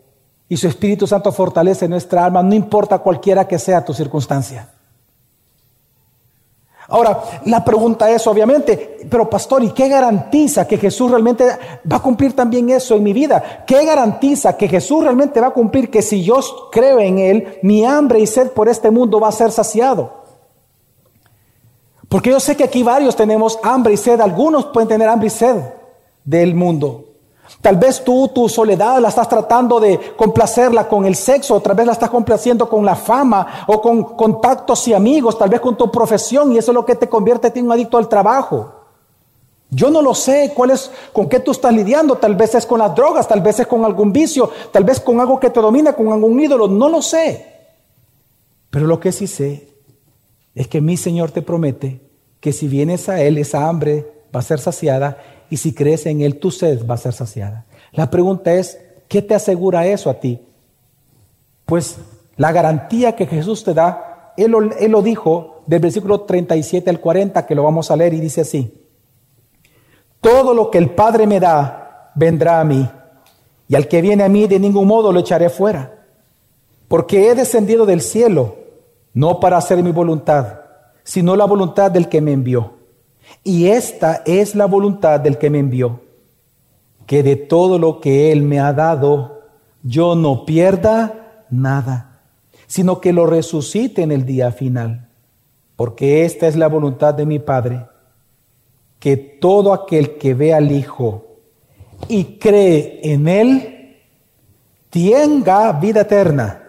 [0.48, 4.68] Y su Espíritu Santo fortalece nuestra alma, no importa cualquiera que sea tu circunstancia.
[6.90, 11.46] Ahora, la pregunta es obviamente, pero pastor, ¿y qué garantiza que Jesús realmente
[11.90, 13.64] va a cumplir también eso en mi vida?
[13.64, 16.40] ¿Qué garantiza que Jesús realmente va a cumplir que si yo
[16.72, 20.24] creo en Él, mi hambre y sed por este mundo va a ser saciado?
[22.08, 25.30] Porque yo sé que aquí varios tenemos hambre y sed, algunos pueden tener hambre y
[25.30, 25.62] sed
[26.24, 27.09] del mundo.
[27.60, 31.84] Tal vez tú, tu soledad, la estás tratando de complacerla con el sexo, otra vez
[31.84, 35.90] la estás complaciendo con la fama o con contactos y amigos, tal vez con tu
[35.90, 38.72] profesión, y eso es lo que te convierte en un adicto al trabajo.
[39.68, 40.54] Yo no lo sé
[41.12, 43.84] con qué tú estás lidiando, tal vez es con las drogas, tal vez es con
[43.84, 47.46] algún vicio, tal vez con algo que te domina, con algún ídolo, no lo sé.
[48.70, 49.68] Pero lo que sí sé
[50.54, 52.00] es que mi Señor te promete
[52.40, 55.18] que si vienes a Él, esa hambre va a ser saciada
[55.50, 57.66] y si crees en Él, tu sed va a ser saciada.
[57.92, 60.40] La pregunta es, ¿qué te asegura eso a ti?
[61.66, 61.98] Pues
[62.36, 67.54] la garantía que Jesús te da, Él lo, dijo del versículo 37 al 40, que
[67.54, 68.72] lo vamos a leer y dice así,
[70.20, 72.88] todo lo que el Padre me da, vendrá a mí,
[73.68, 76.06] y al que viene a mí de ningún modo lo echaré fuera,
[76.88, 78.56] porque he descendido del cielo,
[79.12, 80.60] no para hacer mi voluntad,
[81.02, 82.79] sino la voluntad del que me envió.
[83.42, 86.00] Y esta es la voluntad del que me envió,
[87.06, 89.42] que de todo lo que Él me ha dado,
[89.82, 92.20] yo no pierda nada,
[92.66, 95.08] sino que lo resucite en el día final.
[95.76, 97.86] Porque esta es la voluntad de mi Padre,
[98.98, 101.24] que todo aquel que ve al Hijo
[102.08, 103.96] y cree en Él,
[104.90, 106.62] tenga vida eterna.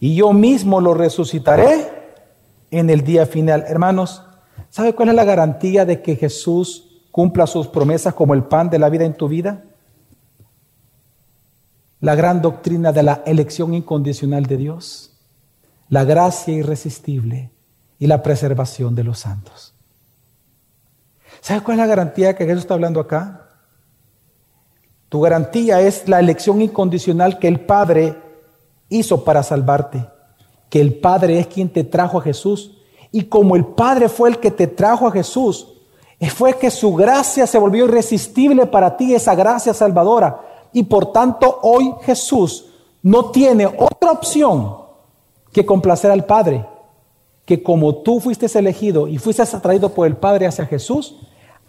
[0.00, 1.90] Y yo mismo lo resucitaré
[2.70, 3.64] en el día final.
[3.66, 4.22] Hermanos,
[4.70, 8.78] ¿Sabe cuál es la garantía de que Jesús cumpla sus promesas como el pan de
[8.78, 9.64] la vida en tu vida?
[12.00, 15.16] La gran doctrina de la elección incondicional de Dios,
[15.88, 17.50] la gracia irresistible
[17.98, 19.74] y la preservación de los santos.
[21.40, 23.48] ¿Sabe cuál es la garantía que Jesús está hablando acá?
[25.08, 28.16] Tu garantía es la elección incondicional que el Padre
[28.88, 30.06] hizo para salvarte,
[30.68, 32.77] que el Padre es quien te trajo a Jesús
[33.10, 35.68] y como el Padre fue el que te trajo a Jesús,
[36.30, 40.40] fue que su gracia se volvió irresistible para ti, esa gracia salvadora.
[40.72, 42.66] Y por tanto hoy Jesús
[43.02, 44.76] no tiene otra opción
[45.52, 46.66] que complacer al Padre.
[47.44, 51.16] Que como tú fuiste elegido y fuiste atraído por el Padre hacia Jesús,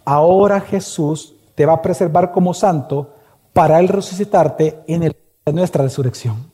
[0.04, 3.14] ahora Jesús te va a preservar como santo
[3.52, 6.50] para Él resucitarte en, el, en nuestra resurrección.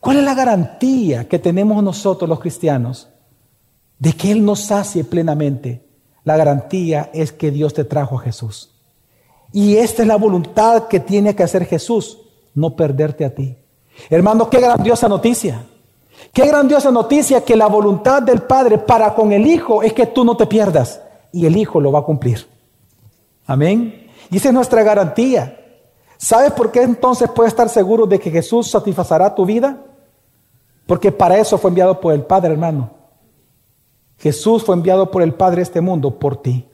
[0.00, 3.08] ¿Cuál es la garantía que tenemos nosotros los cristianos?
[3.98, 5.84] De que Él nos sacie plenamente,
[6.24, 8.74] la garantía es que Dios te trajo a Jesús.
[9.52, 12.18] Y esta es la voluntad que tiene que hacer Jesús,
[12.54, 13.56] no perderte a ti.
[14.10, 15.64] Hermano, qué grandiosa noticia.
[16.32, 20.24] Qué grandiosa noticia que la voluntad del Padre para con el Hijo es que tú
[20.24, 21.00] no te pierdas
[21.32, 22.46] y el Hijo lo va a cumplir.
[23.46, 24.08] Amén.
[24.30, 25.58] Y esa es nuestra garantía.
[26.18, 29.78] ¿Sabes por qué entonces puedes estar seguro de que Jesús satisfacerá tu vida?
[30.86, 32.97] Porque para eso fue enviado por el Padre, hermano.
[34.18, 36.66] Jesús fue enviado por el Padre a este mundo por ti.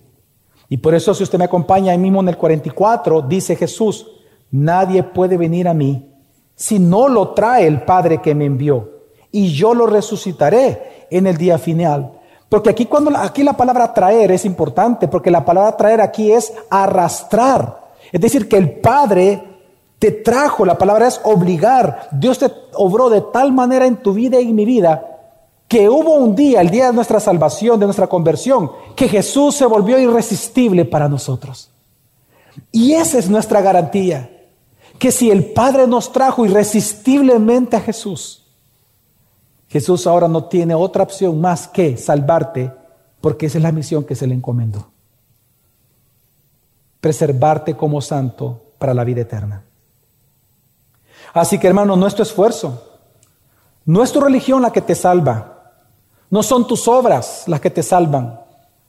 [0.68, 4.06] Y por eso si usted me acompaña ahí mismo en el 44, dice Jesús,
[4.50, 6.10] nadie puede venir a mí
[6.56, 8.90] si no lo trae el Padre que me envió.
[9.30, 12.12] Y yo lo resucitaré en el día final.
[12.48, 16.52] Porque aquí, cuando, aquí la palabra traer es importante, porque la palabra traer aquí es
[16.70, 17.92] arrastrar.
[18.12, 19.42] Es decir, que el Padre
[19.98, 22.08] te trajo, la palabra es obligar.
[22.12, 25.13] Dios te obró de tal manera en tu vida y en mi vida
[25.68, 29.66] que hubo un día, el día de nuestra salvación, de nuestra conversión, que Jesús se
[29.66, 31.70] volvió irresistible para nosotros.
[32.70, 34.30] Y esa es nuestra garantía,
[34.98, 38.44] que si el Padre nos trajo irresistiblemente a Jesús,
[39.68, 42.72] Jesús ahora no tiene otra opción más que salvarte,
[43.20, 44.86] porque esa es la misión que se le encomendó.
[47.00, 49.64] Preservarte como santo para la vida eterna.
[51.32, 52.98] Así que hermano, nuestro esfuerzo,
[53.84, 55.53] no es tu religión la que te salva,
[56.34, 58.40] no son tus obras las que te salvan.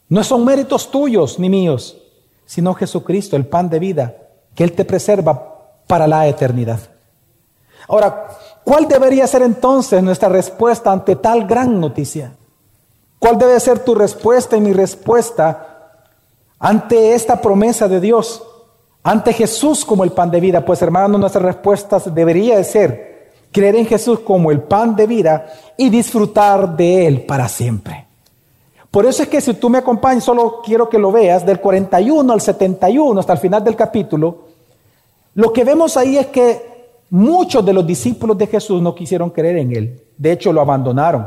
[0.09, 1.95] No son méritos tuyos ni míos,
[2.43, 4.15] sino Jesucristo, el pan de vida,
[4.55, 6.79] que Él te preserva para la eternidad.
[7.87, 8.29] Ahora,
[8.63, 12.35] ¿cuál debería ser entonces nuestra respuesta ante tal gran noticia?
[13.19, 16.01] ¿Cuál debe ser tu respuesta y mi respuesta
[16.57, 18.41] ante esta promesa de Dios?
[19.03, 20.65] Ante Jesús como el pan de vida.
[20.65, 23.14] Pues hermanos, nuestra respuesta debería de ser
[23.55, 25.47] creer en Jesús como el pan de vida
[25.77, 28.05] y disfrutar de Él para siempre.
[28.91, 32.33] Por eso es que si tú me acompañas, solo quiero que lo veas, del 41
[32.33, 34.39] al 71 hasta el final del capítulo,
[35.35, 39.55] lo que vemos ahí es que muchos de los discípulos de Jesús no quisieron creer
[39.59, 40.03] en Él.
[40.17, 41.25] De hecho, lo abandonaron.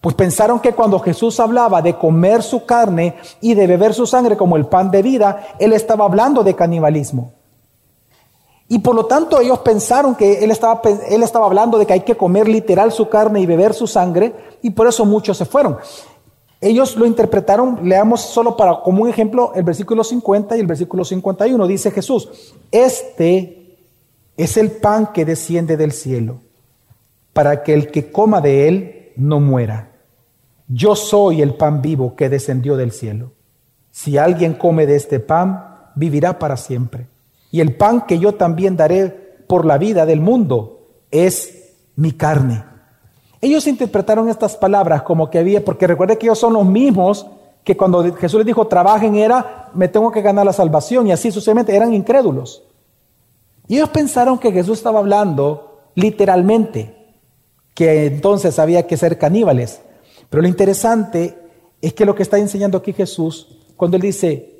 [0.00, 4.38] Pues pensaron que cuando Jesús hablaba de comer su carne y de beber su sangre
[4.38, 7.37] como el pan de vida, Él estaba hablando de canibalismo.
[8.68, 12.00] Y por lo tanto ellos pensaron que él estaba, él estaba hablando de que hay
[12.00, 15.78] que comer literal su carne y beber su sangre, y por eso muchos se fueron.
[16.60, 21.04] Ellos lo interpretaron, leamos solo para como un ejemplo el versículo 50 y el versículo
[21.04, 21.66] 51.
[21.66, 23.76] Dice Jesús, este
[24.36, 26.40] es el pan que desciende del cielo,
[27.32, 29.92] para que el que coma de él no muera.
[30.66, 33.32] Yo soy el pan vivo que descendió del cielo.
[33.90, 37.06] Si alguien come de este pan, vivirá para siempre.
[37.50, 39.08] Y el pan que yo también daré
[39.46, 42.64] por la vida del mundo es mi carne
[43.40, 47.26] ellos interpretaron estas palabras como que había, porque recuerde que ellos son los mismos
[47.62, 51.30] que cuando Jesús les dijo trabajen era, me tengo que ganar la salvación y así
[51.30, 52.64] sucesivamente eran incrédulos.
[53.68, 56.96] Y ellos pensaron que Jesús estaba hablando literalmente,
[57.74, 59.82] que entonces había que ser caníbales.
[60.30, 61.38] Pero lo interesante
[61.80, 64.57] es que lo que está enseñando aquí Jesús, cuando él dice,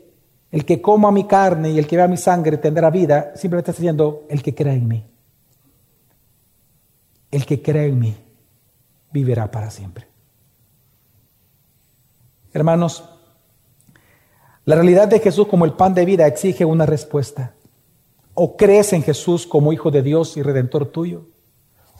[0.50, 3.82] el que coma mi carne y el que vea mi sangre tendrá vida, simplemente está
[3.82, 5.04] diciendo, el que crea en mí.
[7.30, 8.16] El que crea en mí
[9.12, 10.08] vivirá para siempre.
[12.52, 13.04] Hermanos,
[14.64, 17.54] la realidad de Jesús como el pan de vida exige una respuesta.
[18.32, 21.26] O crees en Jesús como Hijo de Dios y Redentor tuyo,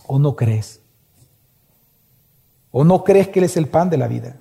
[0.07, 0.81] o no crees.
[2.71, 4.41] O no crees que Él es el pan de la vida.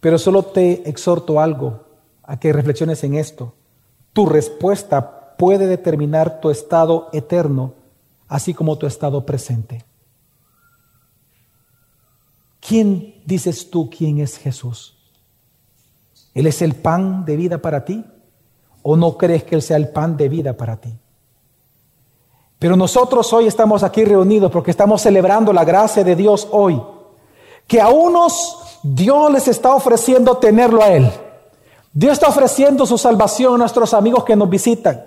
[0.00, 1.89] Pero solo te exhorto algo,
[2.30, 3.54] a que reflexiones en esto.
[4.12, 7.74] Tu respuesta puede determinar tu estado eterno,
[8.28, 9.84] así como tu estado presente.
[12.60, 14.96] ¿Quién dices tú quién es Jesús?
[16.32, 18.04] ¿Él es el pan de vida para ti?
[18.82, 20.96] ¿O no crees que Él sea el pan de vida para ti?
[22.60, 26.80] Pero nosotros hoy estamos aquí reunidos porque estamos celebrando la gracia de Dios hoy.
[27.66, 31.10] Que a unos Dios les está ofreciendo tenerlo a Él.
[31.92, 35.02] Dios está ofreciendo su salvación a nuestros amigos que nos visitan.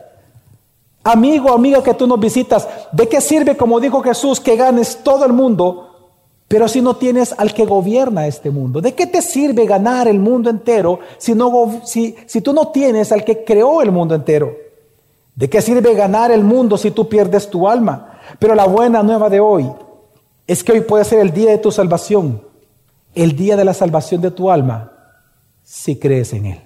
[1.03, 5.25] Amigo, amiga que tú nos visitas, ¿de qué sirve, como dijo Jesús, que ganes todo
[5.25, 5.93] el mundo
[6.53, 10.19] pero si no tienes al que gobierna este mundo, ¿de qué te sirve ganar el
[10.19, 14.55] mundo entero si, no, si, si tú no tienes al que creó el mundo entero?
[15.35, 18.19] ¿De qué sirve ganar el mundo si tú pierdes tu alma?
[18.37, 19.67] Pero la buena nueva de hoy
[20.45, 22.43] es que hoy puede ser el día de tu salvación,
[23.15, 24.91] el día de la salvación de tu alma,
[25.63, 26.62] si crees en Él.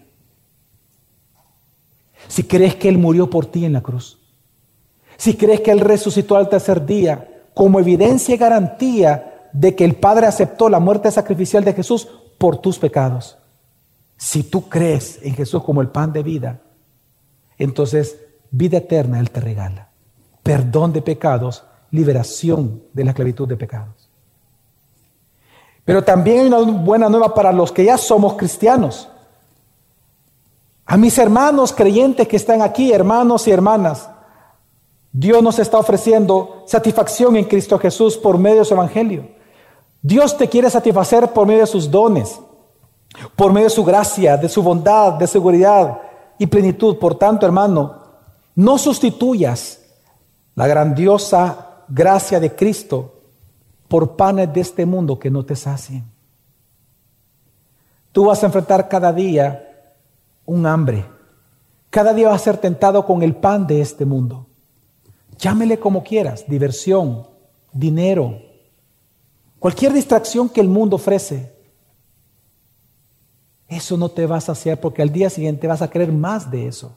[2.27, 4.19] Si crees que Él murió por ti en la cruz.
[5.17, 9.95] Si crees que Él resucitó al tercer día como evidencia y garantía de que el
[9.95, 12.07] Padre aceptó la muerte sacrificial de Jesús
[12.37, 13.37] por tus pecados.
[14.15, 16.61] Si tú crees en Jesús como el pan de vida,
[17.57, 18.17] entonces
[18.51, 19.89] vida eterna Él te regala.
[20.43, 24.09] Perdón de pecados, liberación de la esclavitud de pecados.
[25.83, 29.09] Pero también hay una buena nueva para los que ya somos cristianos.
[30.89, 34.09] A mis hermanos creyentes que están aquí, hermanos y hermanas,
[35.11, 39.27] Dios nos está ofreciendo satisfacción en Cristo Jesús por medio de su Evangelio.
[40.01, 42.39] Dios te quiere satisfacer por medio de sus dones,
[43.35, 45.99] por medio de su gracia, de su bondad, de seguridad
[46.37, 46.97] y plenitud.
[46.97, 48.03] Por tanto, hermano,
[48.55, 49.81] no sustituyas
[50.55, 53.15] la grandiosa gracia de Cristo
[53.89, 56.05] por panes de este mundo que no te sacien.
[58.13, 59.66] Tú vas a enfrentar cada día
[60.47, 61.05] un hambre.
[61.91, 64.47] Cada día vas a ser tentado con el pan de este mundo.
[65.37, 67.27] Llámele como quieras, diversión,
[67.71, 68.47] dinero,
[69.59, 71.51] Cualquier distracción que el mundo ofrece,
[73.67, 76.67] eso no te va a saciar porque al día siguiente vas a querer más de
[76.67, 76.95] eso.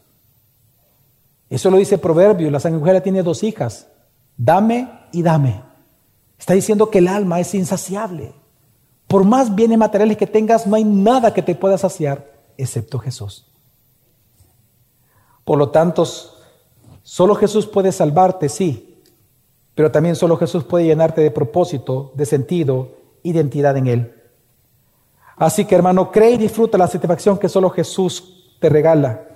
[1.48, 3.88] Eso lo dice Proverbio, la mujer tiene dos hijas,
[4.36, 5.62] dame y dame.
[6.38, 8.34] Está diciendo que el alma es insaciable.
[9.08, 12.30] Por más bienes materiales que tengas, no hay nada que te pueda saciar
[12.62, 13.46] excepto Jesús.
[15.44, 16.06] Por lo tanto,
[17.02, 19.02] solo Jesús puede salvarte, sí,
[19.74, 22.92] pero también solo Jesús puede llenarte de propósito, de sentido,
[23.22, 24.14] identidad en Él.
[25.36, 29.26] Así que hermano, cree y disfruta la satisfacción que solo Jesús te regala,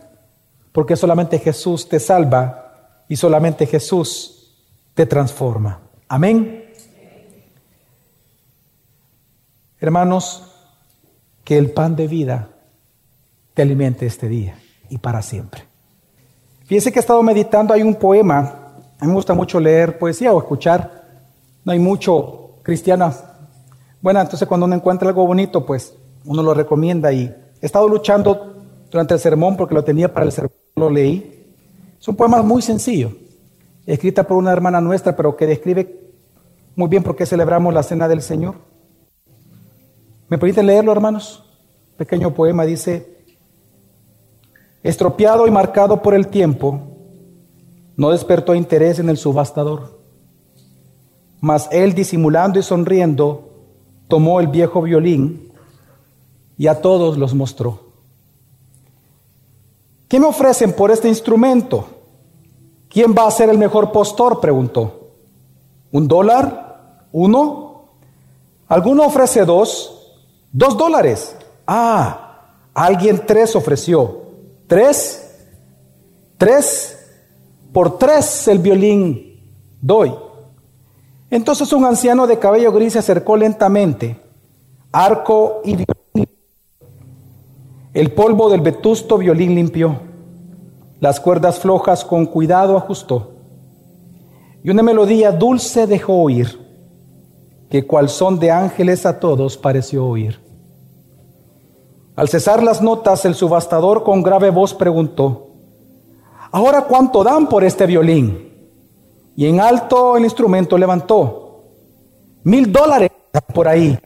[0.73, 4.55] porque solamente Jesús te salva y solamente Jesús
[4.95, 5.81] te transforma.
[6.09, 6.73] Amén.
[9.81, 10.51] Hermanos,
[11.43, 12.54] que el pan de vida
[13.55, 14.57] te alimente este día
[14.91, 15.63] y para siempre.
[16.67, 18.41] Fíjense que he estado meditando, hay un poema,
[18.99, 21.05] a mí me gusta mucho leer poesía o escuchar,
[21.65, 23.15] no hay mucho cristiana.
[24.01, 25.95] Bueno, entonces cuando uno encuentra algo bonito, pues
[26.25, 30.33] uno lo recomienda y he estado luchando durante el sermón porque lo tenía para el
[30.33, 31.55] sermón, lo leí.
[32.01, 33.13] Es un poema muy sencillo,
[33.87, 36.01] escrita por una hermana nuestra, pero que describe
[36.77, 38.57] muy bien por qué celebramos la cena del Señor.
[40.29, 41.45] ¿Me permiten leerlo, hermanos?
[41.97, 43.14] Pequeño poema dice,
[44.85, 46.81] estropeado y marcado por el tiempo,
[47.97, 49.99] no despertó interés en el subastador.
[51.41, 53.51] Mas él, disimulando y sonriendo,
[54.09, 55.53] tomó el viejo violín
[56.59, 57.81] y a todos los mostró.
[60.07, 61.87] ¿Qué me ofrecen por este instrumento?
[62.89, 64.39] ¿Quién va a ser el mejor postor?
[64.39, 65.09] preguntó.
[65.91, 67.07] ¿Un dólar?
[67.11, 67.87] ¿Uno?
[68.69, 70.13] ¿Alguno ofrece dos?
[70.53, 71.37] Dos dólares.
[71.67, 72.43] Ah,
[72.75, 74.24] alguien tres ofreció.
[74.67, 75.31] ¿Tres?
[76.39, 76.99] ¿Tres?
[77.73, 79.41] Por tres el violín
[79.81, 80.15] doy.
[81.31, 84.21] Entonces un anciano de cabello gris se acercó lentamente,
[84.93, 86.29] arco y violín.
[87.93, 90.01] El polvo del vetusto violín limpió,
[91.01, 93.35] las cuerdas flojas con cuidado ajustó,
[94.63, 96.59] y una melodía dulce dejó oír,
[97.69, 100.44] que cual son de ángeles a todos pareció oír.
[102.17, 105.49] Al cesar las notas, el subastador con grave voz preguntó,
[106.53, 108.53] ¿Ahora cuánto dan por este violín?
[109.35, 111.65] Y en alto el instrumento levantó.
[112.45, 113.11] Mil dólares
[113.53, 113.99] por ahí.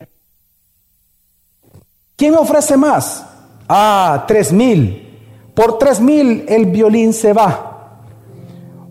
[2.17, 3.25] ¿Quién me ofrece más?
[3.69, 5.53] Ah, tres mil.
[5.55, 8.01] Por tres mil el violín se va.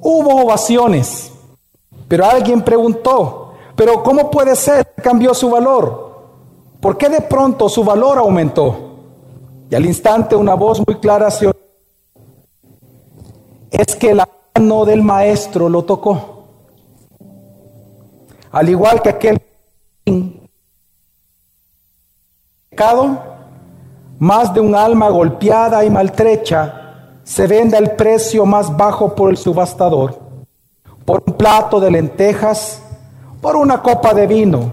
[0.01, 1.31] Hubo ovaciones,
[2.07, 6.29] pero alguien preguntó, ¿pero cómo puede ser que cambió su valor?
[6.79, 8.96] ¿Por qué de pronto su valor aumentó?
[9.69, 11.57] Y al instante una voz muy clara se oyó.
[13.71, 16.45] Es que la mano del maestro lo tocó.
[18.51, 19.41] Al igual que aquel
[22.69, 23.19] pecado,
[24.19, 29.37] más de un alma golpeada y maltrecha se vende el precio más bajo por el
[29.37, 30.17] subastador,
[31.03, 32.81] por un plato de lentejas,
[33.41, 34.71] por una copa de vino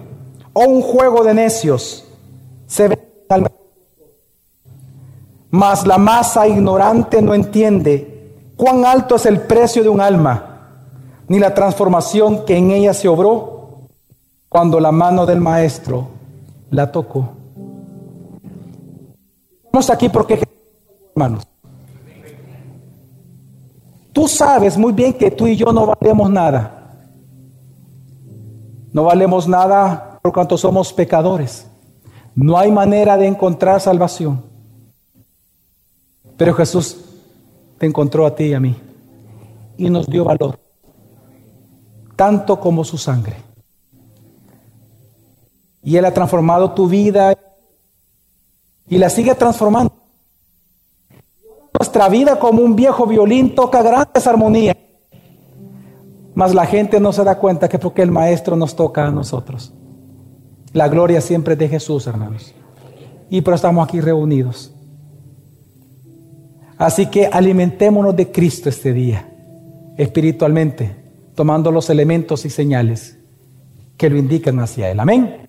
[0.52, 2.06] o un juego de necios.
[2.66, 3.42] Se vende al
[5.54, 10.80] mas la masa ignorante no entiende cuán alto es el precio de un alma,
[11.28, 13.82] ni la transformación que en ella se obró
[14.48, 16.08] cuando la mano del maestro
[16.70, 17.28] la tocó.
[19.66, 20.42] Estamos aquí porque,
[21.14, 21.44] hermanos,
[24.12, 26.96] tú sabes muy bien que tú y yo no valemos nada.
[28.92, 31.70] No valemos nada por cuanto somos pecadores.
[32.34, 34.53] No hay manera de encontrar salvación.
[36.36, 36.96] Pero Jesús
[37.78, 38.76] te encontró a ti y a mí
[39.76, 40.58] y nos dio valor,
[42.16, 43.36] tanto como su sangre.
[45.82, 47.36] Y Él ha transformado tu vida
[48.88, 49.92] y la sigue transformando.
[51.78, 54.76] Nuestra vida como un viejo violín toca grandes armonías.
[56.34, 59.72] Mas la gente no se da cuenta que porque el Maestro nos toca a nosotros.
[60.72, 62.54] La gloria siempre es de Jesús, hermanos.
[63.30, 64.73] Y pero estamos aquí reunidos.
[66.78, 69.28] Así que alimentémonos de Cristo este día,
[69.96, 70.94] espiritualmente,
[71.34, 73.18] tomando los elementos y señales
[73.96, 75.00] que lo indican hacia Él.
[75.00, 75.43] Amén.